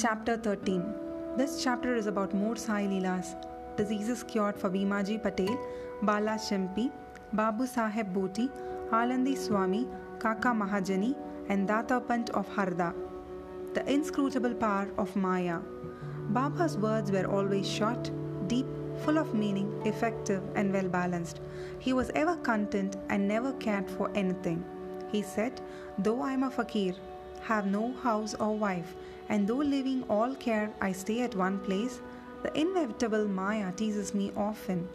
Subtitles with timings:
[0.00, 0.94] Chapter 13
[1.36, 3.34] This chapter is about more Sai Leelas,
[3.76, 5.58] diseases cured for Bhimaji Patel,
[6.02, 6.92] Bala Shimpi,
[7.32, 8.48] Babu Saheb Booty,
[8.92, 9.88] Alandi Swami,
[10.20, 11.16] Kaka Mahajani,
[11.48, 12.94] and Datapant of Harda.
[13.74, 15.58] The inscrutable power of Maya.
[16.28, 18.12] Baba's words were always short,
[18.46, 18.66] deep,
[19.04, 21.40] full of meaning, effective, and well balanced.
[21.80, 24.64] He was ever content and never cared for anything.
[25.10, 25.60] He said,
[25.98, 26.94] Though I am a fakir,
[27.42, 28.94] have no house or wife,
[29.28, 32.00] and though leaving all care I stay at one place,
[32.42, 34.88] the inevitable Maya teases me often.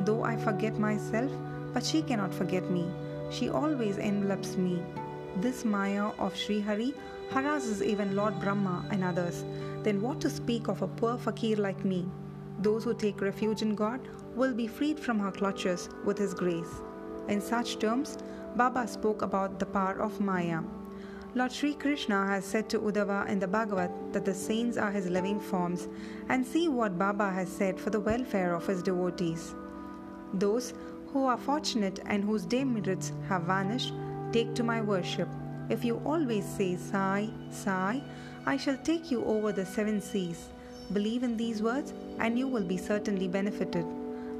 [0.00, 1.30] Though I forget myself,
[1.72, 2.86] but she cannot forget me.
[3.30, 4.82] She always envelops me.
[5.36, 6.94] This Maya of Sri Hari
[7.30, 9.44] harasses even Lord Brahma and others.
[9.82, 12.06] Then what to speak of a poor fakir like me?
[12.60, 14.00] Those who take refuge in God
[14.34, 16.82] will be freed from her clutches with His grace.
[17.28, 18.18] In such terms,
[18.56, 20.62] Baba spoke about the power of Maya.
[21.34, 25.10] Lord Sri Krishna has said to Uddhava in the Bhagavat that the saints are his
[25.10, 25.86] living forms,
[26.30, 29.54] and see what Baba has said for the welfare of his devotees.
[30.32, 30.72] Those
[31.12, 33.92] who are fortunate and whose demerits have vanished,
[34.32, 35.28] take to my worship.
[35.68, 38.02] If you always say Sai, Sai,
[38.46, 40.48] I shall take you over the seven seas.
[40.94, 43.84] Believe in these words, and you will be certainly benefited.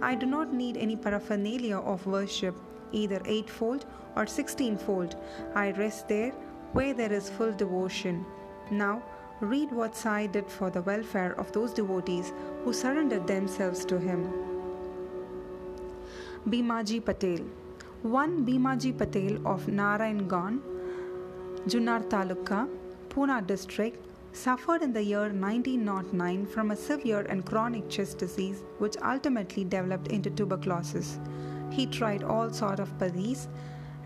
[0.00, 2.56] I do not need any paraphernalia of worship,
[2.92, 3.84] either eightfold
[4.16, 5.16] or sixteenfold.
[5.54, 6.32] I rest there
[6.72, 8.24] where there is full devotion.
[8.70, 9.02] Now,
[9.40, 12.32] read what Sai did for the welfare of those devotees
[12.64, 14.32] who surrendered themselves to him.
[16.46, 17.44] Bhimaji Patel
[18.02, 20.60] One Bhimaji Patel of Narayangaon,
[21.66, 22.68] Junnar Taluka,
[23.08, 28.96] Pune district, suffered in the year 1909 from a severe and chronic chest disease which
[29.02, 31.18] ultimately developed into tuberculosis.
[31.70, 33.48] He tried all sort of padis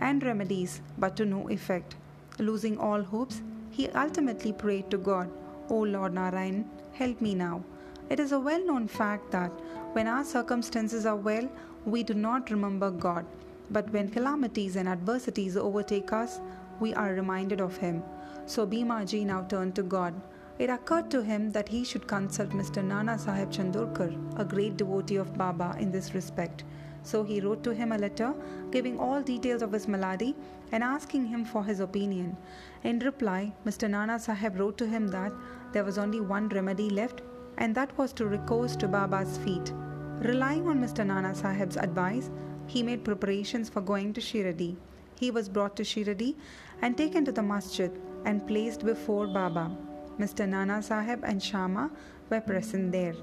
[0.01, 1.97] and remedies but to no effect.
[2.39, 5.31] Losing all hopes, he ultimately prayed to God,
[5.69, 7.63] O Lord Narayan, help me now.
[8.11, 9.51] It is a well known fact that
[9.93, 11.49] when our circumstances are well,
[11.85, 13.25] we do not remember God.
[13.71, 16.41] But when calamities and adversities overtake us,
[16.81, 18.03] we are reminded of Him.
[18.47, 20.15] So Bhimaji now turned to God.
[20.59, 22.85] It occurred to him that he should consult Mr.
[22.85, 26.65] Nana Sahib Chandorkar, a great devotee of Baba in this respect.
[27.03, 28.35] So he wrote to him a letter
[28.71, 30.37] giving all details of his malady
[30.73, 32.37] and asking him for his opinion.
[32.83, 33.89] In reply, Mr.
[33.89, 35.33] Nana Sahib wrote to him that
[35.73, 37.23] there was only one remedy left,
[37.59, 39.73] and that was to recourse to Baba's feet.
[40.21, 41.07] Relying on Mr.
[41.07, 42.31] Nana Sahib's advice,
[42.67, 44.77] he made preparations for going to Shiradi.
[45.19, 46.37] He was brought to Shiradi
[46.81, 47.93] and taken to the masjid
[48.25, 49.77] and placed before Baba.
[50.19, 50.49] Mr.
[50.49, 51.91] Nana Sahib and Shama
[52.31, 53.15] were present there.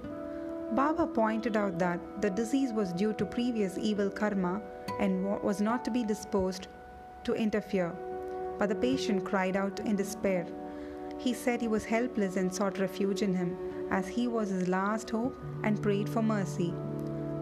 [0.74, 4.62] Baba pointed out that the disease was due to previous evil karma
[5.00, 6.68] and was not to be disposed
[7.26, 7.94] to interfere.
[8.58, 10.46] But the patient cried out in despair.
[11.18, 13.58] He said he was helpless and sought refuge in him,
[13.92, 16.74] as he was his last hope, and prayed for mercy.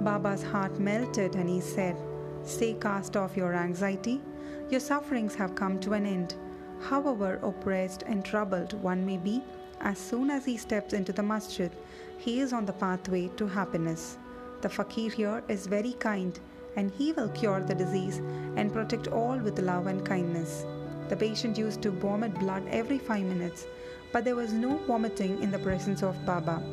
[0.01, 1.97] Baba's heart melted and he said,
[2.43, 4.21] Stay cast off your anxiety.
[4.69, 6.35] Your sufferings have come to an end.
[6.81, 9.41] However oppressed and troubled one may be,
[9.81, 11.71] as soon as he steps into the masjid,
[12.17, 14.17] he is on the pathway to happiness.
[14.61, 16.39] The fakir here is very kind
[16.77, 18.19] and he will cure the disease
[18.55, 20.65] and protect all with love and kindness.
[21.09, 23.65] The patient used to vomit blood every five minutes,
[24.13, 26.63] but there was no vomiting in the presence of Baba.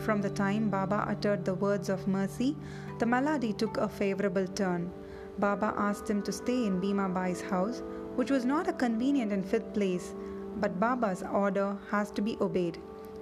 [0.00, 2.56] From the time Baba uttered the words of mercy,
[2.98, 4.90] the malady took a favorable turn.
[5.38, 7.82] Baba asked him to stay in Bhima Bai's house,
[8.16, 10.12] which was not a convenient and fit place,
[10.56, 12.78] but Baba's order has to be obeyed.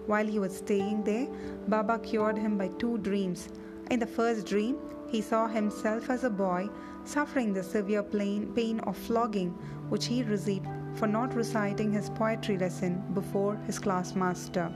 [0.07, 1.29] While he was staying there,
[1.69, 3.51] Baba cured him by two dreams.
[3.91, 4.77] In the first dream,
[5.11, 6.69] he saw himself as a boy
[7.05, 9.51] suffering the severe pain of flogging
[9.89, 14.71] which he received for not reciting his poetry lesson before his class master.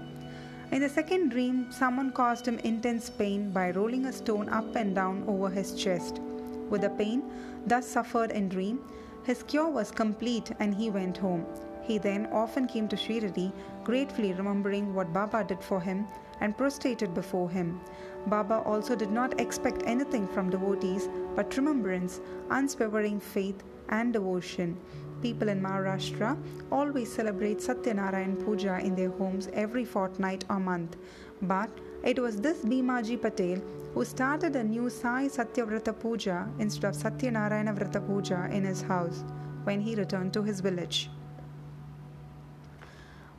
[0.73, 4.95] In the second dream, someone caused him intense pain by rolling a stone up and
[4.95, 6.21] down over his chest.
[6.69, 7.23] With the pain
[7.67, 8.81] thus suffered in dream,
[9.25, 11.47] his cure was complete and he went home.
[11.83, 13.53] He then often came to Shiradi,
[13.85, 16.07] gratefully remembering what Baba did for him
[16.41, 17.81] and prostrated before him.
[18.27, 22.21] Baba also did not expect anything from devotees but remembrance,
[22.51, 24.77] unswavering faith, and devotion.
[25.23, 26.37] People in Maharashtra
[26.71, 30.97] always celebrate Satyanarayan Puja in their homes every fortnight or month.
[31.43, 31.71] But
[32.03, 33.63] it was this Bhimaji Patel
[33.95, 39.25] who started a new Sai Satyavrata Puja instead of Satyanarayana Vrata Puja in his house
[39.65, 41.11] when he returned to his village.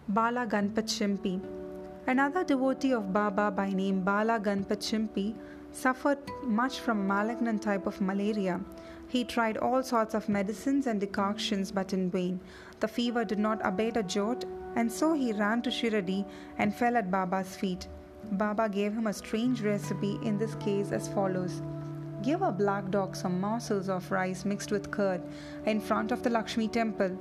[0.07, 1.54] Bala Ganpat Shimpi.
[2.07, 5.33] Another devotee of Baba by name Bala Ganpat Shimpi
[5.71, 8.61] suffered much from malignant type of malaria.
[9.07, 12.39] He tried all sorts of medicines and decoctions, but in vain.
[12.79, 16.25] The fever did not abate a jot, and so he ran to Shiradi
[16.59, 17.87] and fell at Baba's feet.
[18.33, 21.63] Baba gave him a strange recipe in this case as follows
[22.21, 25.21] Give a black dog some morsels of rice mixed with curd
[25.65, 27.17] in front of the Lakshmi temple.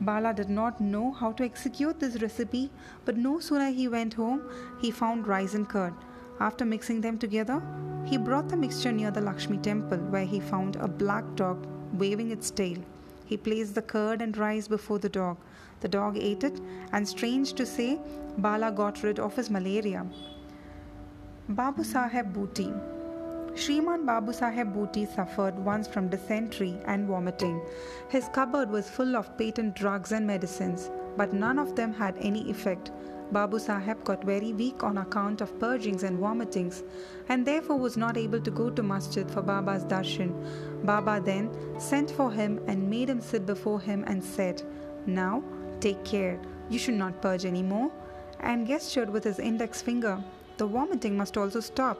[0.00, 2.70] Bala did not know how to execute this recipe,
[3.04, 4.42] but no sooner he went home,
[4.80, 5.94] he found rice and curd.
[6.40, 7.62] After mixing them together,
[8.04, 12.30] he brought the mixture near the Lakshmi temple where he found a black dog waving
[12.30, 12.78] its tail.
[13.26, 15.36] He placed the curd and rice before the dog.
[15.80, 16.60] The dog ate it,
[16.92, 18.00] and strange to say,
[18.38, 20.06] Bala got rid of his malaria.
[21.48, 22.72] Babu Saheb Booty
[23.54, 27.60] Shriman Babu Saheb Booty suffered once from dysentery and vomiting.
[28.08, 32.50] His cupboard was full of patent drugs and medicines, but none of them had any
[32.50, 32.90] effect.
[33.30, 36.82] Babu Saheb got very weak on account of purgings and vomitings,
[37.28, 40.32] and therefore was not able to go to masjid for Baba's darshan.
[40.86, 44.62] Baba then sent for him and made him sit before him and said,
[45.04, 45.44] Now
[45.78, 46.40] take care,
[46.70, 47.90] you should not purge any more,
[48.40, 50.24] and gestured with his index finger.
[50.56, 51.98] The vomiting must also stop.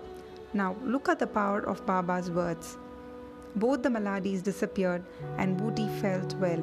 [0.54, 2.76] Now look at the power of Baba's words.
[3.56, 5.02] Both the maladies disappeared
[5.38, 6.62] and Booty felt well.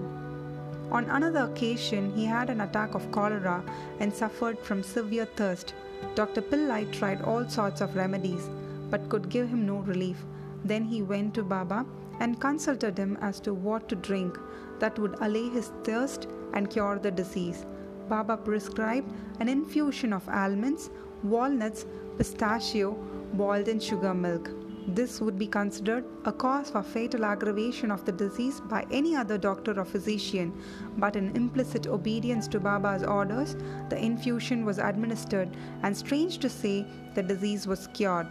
[0.91, 3.63] On another occasion, he had an attack of cholera
[3.99, 5.73] and suffered from severe thirst.
[6.15, 6.41] Dr.
[6.41, 8.49] Pillai tried all sorts of remedies
[8.89, 10.17] but could give him no relief.
[10.63, 11.85] Then he went to Baba
[12.19, 14.37] and consulted him as to what to drink
[14.79, 17.65] that would allay his thirst and cure the disease.
[18.07, 20.89] Baba prescribed an infusion of almonds,
[21.23, 21.85] walnuts,
[22.17, 22.97] pistachio,
[23.33, 24.49] boiled in sugar milk.
[24.87, 29.37] This would be considered a cause for fatal aggravation of the disease by any other
[29.37, 30.51] doctor or physician,
[30.97, 33.55] but in implicit obedience to Baba's orders,
[33.89, 35.49] the infusion was administered,
[35.83, 38.27] and strange to say, the disease was cured.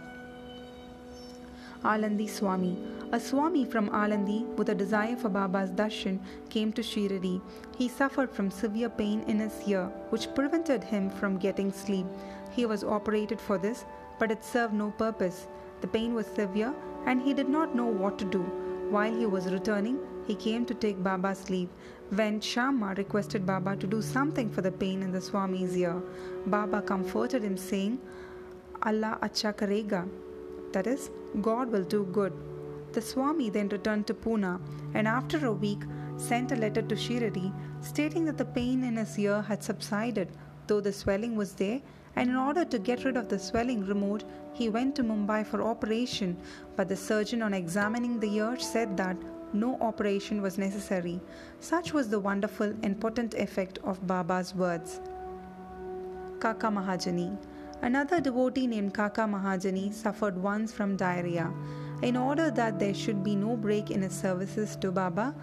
[1.83, 2.77] Alandi Swami.
[3.13, 6.19] A Swami from Alandi with a desire for Baba's darshan
[6.49, 7.41] came to Shiradi.
[7.77, 12.05] He suffered from severe pain in his ear, which prevented him from getting sleep.
[12.51, 13.85] He was operated for this,
[14.19, 15.47] but it served no purpose.
[15.81, 16.73] The pain was severe
[17.05, 18.41] and he did not know what to do.
[18.89, 21.69] While he was returning, he came to take Baba's leave.
[22.09, 26.01] When Shama requested Baba to do something for the pain in the Swami's ear,
[26.47, 27.99] Baba comforted him, saying,
[28.83, 30.07] Allah acha karega.
[30.73, 31.09] That is,
[31.41, 32.33] God will do good.
[32.93, 34.59] The Swami then returned to Pune
[34.93, 35.81] and after a week
[36.17, 40.29] sent a letter to Shiradi stating that the pain in his ear had subsided,
[40.67, 41.81] though the swelling was there
[42.15, 45.61] and in order to get rid of the swelling removed, he went to Mumbai for
[45.61, 46.37] operation,
[46.75, 49.17] but the surgeon, on examining the ear, said that
[49.53, 51.19] no operation was necessary.
[51.59, 54.99] Such was the wonderful and potent effect of Baba's words.
[56.39, 57.37] Kaka Mahajani
[57.81, 61.49] Another devotee named Kaka Mahajani suffered once from diarrhea.
[62.01, 65.33] In order that there should be no break in his services to Baba,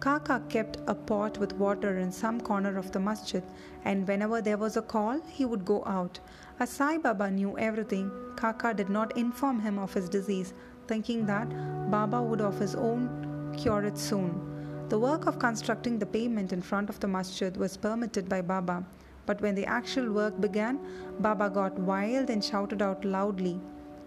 [0.00, 3.42] Kaka kept a pot with water in some corner of the masjid,
[3.84, 6.20] and whenever there was a call, he would go out.
[6.60, 10.54] As Sai Baba knew everything, Kaka did not inform him of his disease,
[10.86, 11.48] thinking that
[11.90, 14.86] Baba would of his own cure it soon.
[14.88, 18.84] The work of constructing the pavement in front of the masjid was permitted by Baba,
[19.26, 20.78] but when the actual work began,
[21.18, 23.60] Baba got wild and shouted out loudly.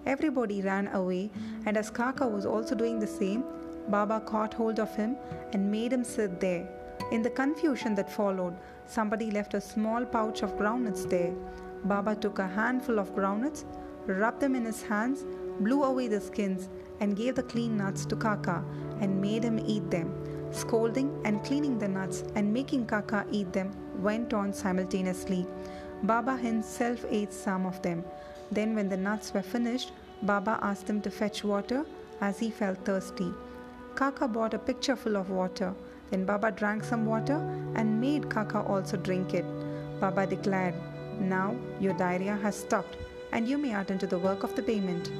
[0.05, 1.31] Everybody ran away,
[1.65, 3.44] and as Kaka was also doing the same,
[3.89, 5.18] Baba caught hold of him
[5.54, 6.68] and made him sit there.
[7.12, 11.33] In the confusion that followed, somebody left a small pouch of groundnuts there.
[11.83, 13.66] Baba took a handful of groundnuts,
[14.06, 15.26] rubbed them in his hands,
[15.59, 16.69] blew away the skins,
[17.00, 18.64] and gave the clean nuts to Kaka
[19.00, 20.14] and made him eat them.
[20.52, 23.71] Scolding and cleaning the nuts and making Kaka eat them
[24.02, 25.47] went on simultaneously.
[26.04, 28.04] Baba himself ate some of them.
[28.52, 29.92] Then, when the nuts were finished,
[30.23, 31.85] Baba asked him to fetch water
[32.19, 33.33] as he felt thirsty.
[33.95, 35.74] Kaka bought a pitcher full of water.
[36.10, 37.38] Then Baba drank some water
[37.76, 39.45] and made Kaka also drink it.
[40.00, 40.76] Baba declared,
[41.19, 42.98] Now your diarrhea has stopped
[43.31, 45.12] and you may attend to the work of the payment.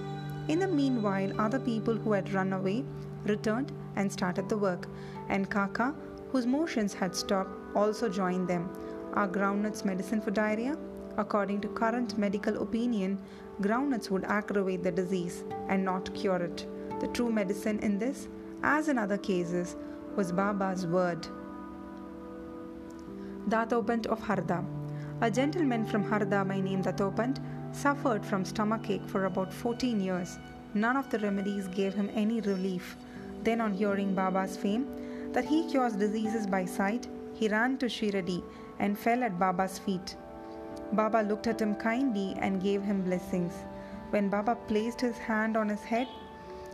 [0.48, 2.84] In the meanwhile, other people who had run away
[3.25, 4.88] returned and started the work,
[5.30, 5.94] and Kaka,
[6.32, 8.70] whose motions had stopped, also joined them.
[9.13, 10.78] Are groundnuts medicine for diarrhea?
[11.18, 13.20] According to current medical opinion,
[13.62, 16.66] groundnuts would aggravate the disease and not cure it.
[17.00, 18.28] The true medicine in this
[18.63, 19.75] as in other cases,
[20.15, 21.27] was Baba's word.
[23.50, 24.63] Datopant of Harda.
[25.22, 27.39] A gentleman from Harda by name Datopant
[27.72, 30.38] suffered from stomachache for about 14 years.
[30.74, 32.96] None of the remedies gave him any relief.
[33.44, 34.88] Then, on hearing Baba's fame
[35.34, 38.44] that he cures diseases by sight, he ran to Shiradi
[38.80, 40.15] and fell at Baba's feet.
[40.94, 43.53] Baba looked at him kindly and gave him blessings.
[44.12, 46.08] When Baba placed his hand on his head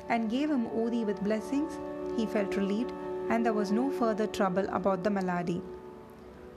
[0.09, 1.79] and gave him Udi with blessings,
[2.15, 2.93] he felt relieved
[3.29, 5.61] and there was no further trouble about the malady.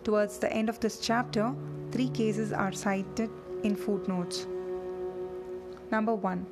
[0.05, 1.53] Towards the end of this chapter,
[1.91, 3.31] three cases are cited
[3.63, 4.47] in footnotes.
[5.91, 6.47] Number 1.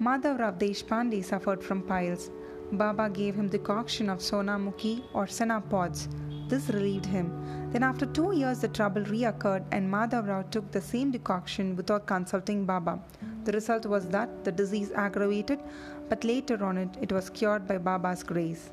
[0.00, 2.30] Madhavrao Deshpande suffered from piles.
[2.72, 6.08] Baba gave him the decoction of sonamukhi or senna pods.
[6.48, 7.70] This relieved him.
[7.72, 12.64] Then, after two years, the trouble reoccurred, and Madhavrao took the same decoction without consulting
[12.64, 13.00] Baba.
[13.44, 15.60] The result was that the disease aggravated,
[16.08, 18.70] but later on it, it was cured by Baba's grace.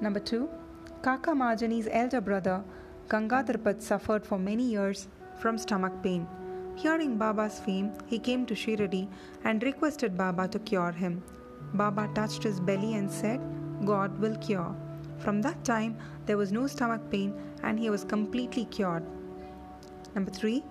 [0.00, 0.48] Number 2.
[1.02, 2.62] Kaka Mahajani's elder brother,
[3.08, 6.26] Gangadharpant, suffered for many years from stomach pain.
[6.76, 9.08] Hearing Baba's fame, he came to Shiradi
[9.44, 11.22] and requested Baba to cure him.
[11.74, 13.40] Baba touched his belly and said,
[13.84, 14.74] God will cure.
[15.18, 19.04] From that time, there was no stomach pain and he was completely cured.
[20.14, 20.62] Number 3.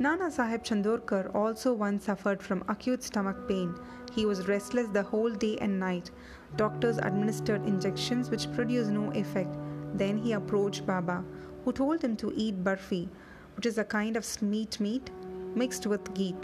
[0.00, 3.74] Nana Sahib Chandorkar also once suffered from acute stomach pain.
[4.10, 6.10] He was restless the whole day and night.
[6.56, 9.54] Doctors administered injections which produced no effect.
[9.92, 11.22] Then he approached Baba,
[11.66, 13.10] who told him to eat barfi,
[13.56, 15.10] which is a kind of sweet meat
[15.54, 16.34] mixed with ghee.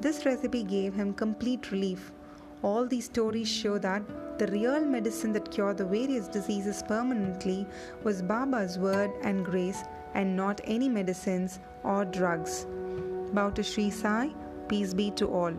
[0.00, 2.12] This recipe gave him complete relief.
[2.62, 7.66] All these stories show that the real medicine that cured the various diseases permanently
[8.04, 9.82] was Baba's word and grace
[10.14, 12.66] and not any medicines or drugs.
[13.32, 14.30] Bow to Sri Sai,
[14.68, 15.52] peace be to all.